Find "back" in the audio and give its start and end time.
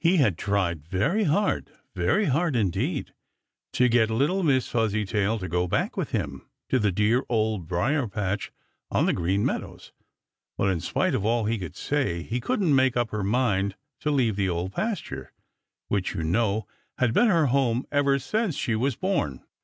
5.68-5.96